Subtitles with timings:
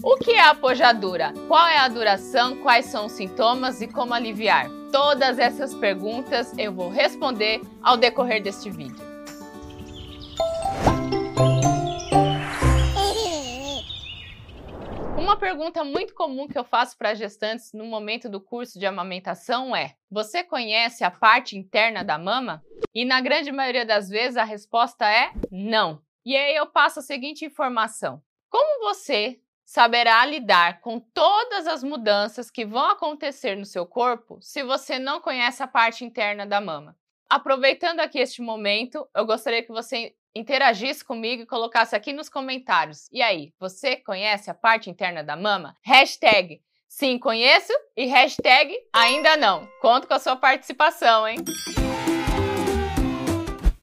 [0.00, 1.32] O que é a pojadura?
[1.48, 2.62] Qual é a duração?
[2.62, 4.68] Quais são os sintomas e como aliviar?
[4.92, 9.04] Todas essas perguntas eu vou responder ao decorrer deste vídeo.
[15.18, 19.74] Uma pergunta muito comum que eu faço para gestantes no momento do curso de amamentação
[19.74, 22.62] é: Você conhece a parte interna da mama?
[22.94, 26.00] E na grande maioria das vezes a resposta é não.
[26.24, 32.50] E aí eu passo a seguinte informação: Como você saberá lidar com todas as mudanças
[32.50, 36.96] que vão acontecer no seu corpo se você não conhece a parte interna da mama.
[37.28, 43.10] Aproveitando aqui este momento, eu gostaria que você interagisse comigo e colocasse aqui nos comentários.
[43.12, 45.76] E aí, você conhece a parte interna da mama?
[45.82, 49.68] Hashtag sim conheço e hashtag ainda não.
[49.82, 51.44] Conto com a sua participação, hein?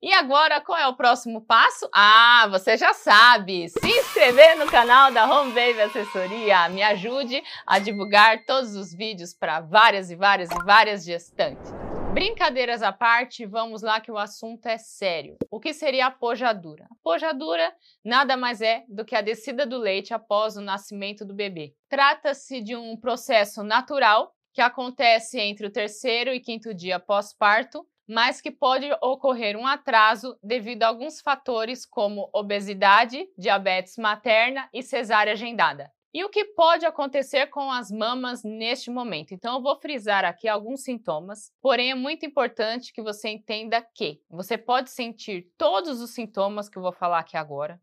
[0.05, 1.89] E agora, qual é o próximo passo?
[1.91, 3.67] Ah, você já sabe!
[3.69, 6.69] Se inscrever no canal da Home Baby Assessoria.
[6.69, 11.71] Me ajude a divulgar todos os vídeos para várias e várias e várias gestantes.
[12.13, 15.37] Brincadeiras à parte, vamos lá que o assunto é sério.
[15.49, 16.83] O que seria a pojadura?
[16.83, 21.33] A pojadura nada mais é do que a descida do leite após o nascimento do
[21.33, 21.73] bebê.
[21.89, 28.41] Trata-se de um processo natural que acontece entre o terceiro e quinto dia pós-parto mas
[28.41, 35.33] que pode ocorrer um atraso devido a alguns fatores como obesidade, diabetes materna e cesárea
[35.33, 35.91] agendada.
[36.13, 39.33] E o que pode acontecer com as mamas neste momento?
[39.33, 44.21] Então, eu vou frisar aqui alguns sintomas, porém é muito importante que você entenda que
[44.29, 47.81] você pode sentir todos os sintomas que eu vou falar aqui agora,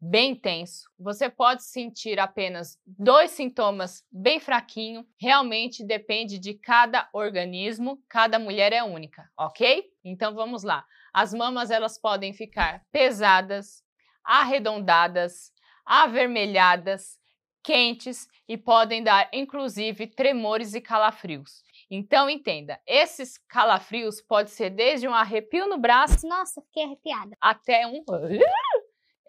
[0.00, 0.88] bem tenso.
[0.98, 5.06] Você pode sentir apenas dois sintomas bem fraquinho.
[5.20, 9.84] Realmente depende de cada organismo, cada mulher é única, ok?
[10.04, 10.84] Então vamos lá.
[11.12, 13.82] As mamas elas podem ficar pesadas,
[14.24, 15.52] arredondadas,
[15.84, 17.18] avermelhadas,
[17.62, 21.62] quentes e podem dar inclusive tremores e calafrios.
[21.90, 27.86] Então entenda, esses calafrios pode ser desde um arrepio no braço, nossa, fiquei arrepiada, até
[27.86, 28.04] um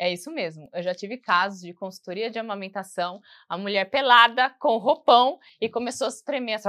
[0.02, 0.68] é isso mesmo.
[0.74, 6.08] Eu já tive casos de consultoria de amamentação, a mulher pelada, com roupão, e começou
[6.08, 6.60] a se tremer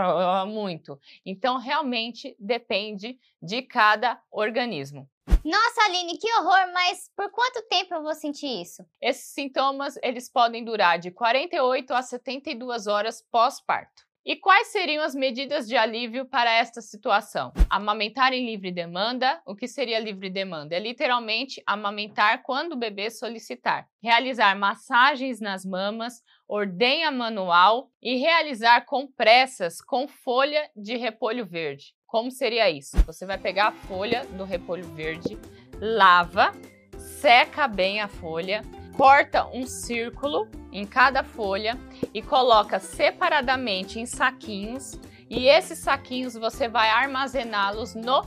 [0.47, 1.00] muito.
[1.25, 5.09] Então, realmente depende de cada organismo.
[5.42, 8.84] Nossa, Aline, que horror, mas por quanto tempo eu vou sentir isso?
[9.00, 14.12] Esses sintomas, eles podem durar de 48 a 72 horas pós-parto.
[14.25, 17.53] E quais seriam as medidas de alívio para esta situação?
[17.69, 19.43] Amamentar em livre demanda.
[19.44, 20.77] O que seria livre demanda?
[20.77, 23.88] É literalmente amamentar quando o bebê solicitar.
[24.00, 31.93] Realizar massagens nas mamas, ordenha manual e realizar compressas com folha de repolho verde.
[32.06, 32.97] Como seria isso?
[33.04, 35.37] Você vai pegar a folha do repolho verde,
[35.81, 36.53] lava,
[37.22, 38.65] seca bem a folha,
[38.97, 41.78] corta um círculo em cada folha
[42.12, 44.99] e coloca separadamente em saquinhos
[45.31, 48.22] e esses saquinhos você vai armazená-los no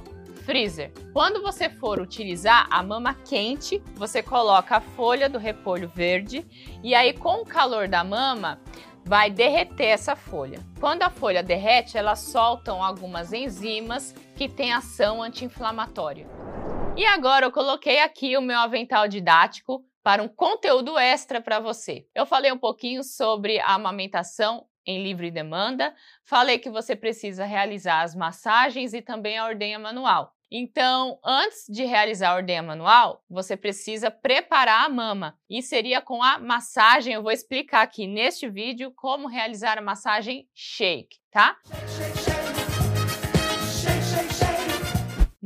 [0.45, 0.93] freezer.
[1.11, 6.47] Quando você for utilizar a mama quente, você coloca a folha do repolho verde
[6.81, 8.61] e aí com o calor da mama
[9.03, 10.59] vai derreter essa folha.
[10.79, 16.44] Quando a folha derrete, elas soltam algumas enzimas que têm ação anti-inflamatória.
[16.97, 22.07] E agora eu coloquei aqui o meu avental didático para um conteúdo extra para você.
[22.15, 28.01] Eu falei um pouquinho sobre a amamentação em livre demanda, falei que você precisa realizar
[28.01, 30.33] as massagens e também a ordenha manual.
[30.49, 35.37] Então, antes de realizar a ordenha manual, você precisa preparar a mama.
[35.49, 40.47] E seria com a massagem, eu vou explicar aqui neste vídeo como realizar a massagem
[40.53, 41.57] shake, tá?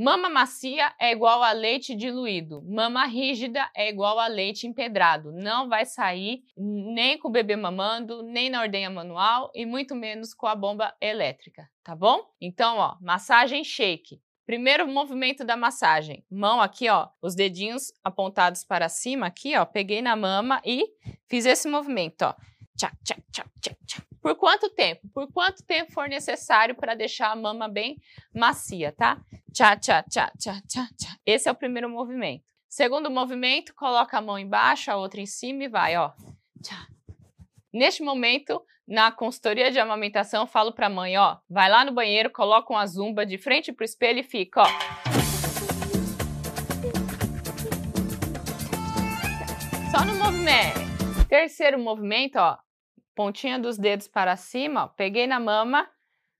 [0.02, 2.64] Mama macia é igual a leite diluído.
[2.64, 5.34] Mama rígida é igual a leite empedrado.
[5.34, 10.34] Não vai sair nem com o bebê mamando, nem na ordenha manual e muito menos
[10.34, 12.22] com a bomba elétrica, tá bom?
[12.40, 14.22] Então, ó, massagem shake.
[14.46, 16.24] Primeiro movimento da massagem.
[16.32, 20.82] Mão aqui, ó, os dedinhos apontados para cima aqui, ó, peguei na mama e
[21.28, 22.34] fiz esse movimento, ó.
[22.78, 24.09] Tchá, tchá, tchá, tchá, tchá.
[24.30, 25.10] Por quanto tempo?
[25.12, 28.00] Por quanto tempo for necessário para deixar a mama bem
[28.32, 29.20] macia, tá?
[29.52, 31.18] Tchá, tchá, tchá, tchá, tchá, tchá.
[31.26, 32.44] Esse é o primeiro movimento.
[32.68, 36.12] Segundo movimento, coloca a mão embaixo, a outra em cima e vai, ó.
[36.62, 36.86] Tchá.
[37.74, 42.30] Neste momento, na consultoria de amamentação, falo para a mãe, ó, vai lá no banheiro,
[42.30, 44.68] coloca uma zumba de frente pro espelho e fica, ó.
[49.90, 51.28] Só no movimento.
[51.28, 52.58] Terceiro movimento, ó,
[53.20, 55.86] pontinha dos dedos para cima, ó, peguei na mama,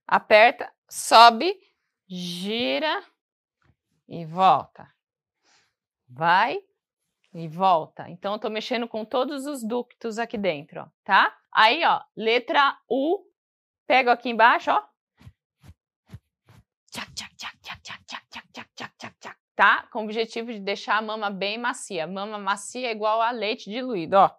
[0.06, 1.54] aperta, sobe,
[2.08, 3.04] gira
[4.08, 4.90] e volta.
[6.08, 6.58] Vai,
[7.34, 8.08] e volta.
[8.08, 11.36] Então, eu tô mexendo com todos os ductos aqui dentro, ó, tá?
[11.52, 13.26] Aí, ó, letra U,
[13.86, 14.82] pego aqui embaixo, ó.
[16.90, 19.86] Tchac, tchac, tchac, tchac, tchac, tchac, tchac, tchac, tchac, tchac, tchac, tá?
[19.92, 22.06] Com o objetivo de deixar a mama bem macia.
[22.06, 24.30] Mama macia é igual a leite diluído, ó.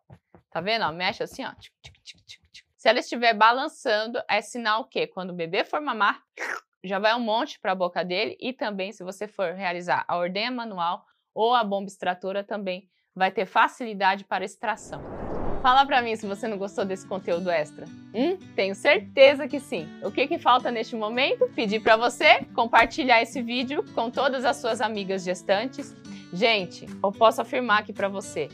[0.49, 0.85] Tá vendo?
[0.85, 1.53] Ó, mexe assim, ó.
[2.81, 6.19] Se ela estiver balançando, é sinal que quando o bebê for mamar,
[6.83, 10.18] já vai um monte para a boca dele e também se você for realizar a
[10.18, 15.00] ordenha manual ou a bomba extratora também vai ter facilidade para extração.
[15.62, 17.86] Fala para mim se você não gostou desse conteúdo extra.
[18.16, 18.36] Hum?
[18.56, 19.88] Tenho certeza que sim.
[20.04, 21.48] O que, que falta neste momento?
[21.54, 25.95] Pedir para você compartilhar esse vídeo com todas as suas amigas gestantes.
[26.33, 28.50] Gente, eu posso afirmar aqui para você,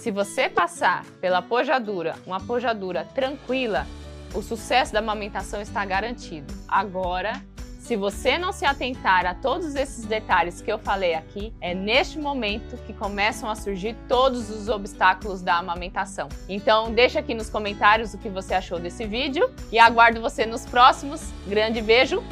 [0.00, 3.86] se você passar pela pojadura, uma pojadura tranquila,
[4.34, 6.54] o sucesso da amamentação está garantido.
[6.66, 7.34] Agora,
[7.78, 12.18] se você não se atentar a todos esses detalhes que eu falei aqui, é neste
[12.18, 16.30] momento que começam a surgir todos os obstáculos da amamentação.
[16.48, 20.64] Então, deixa aqui nos comentários o que você achou desse vídeo e aguardo você nos
[20.64, 21.20] próximos.
[21.46, 22.22] Grande beijo,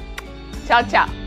[0.66, 1.17] tchau, tchau!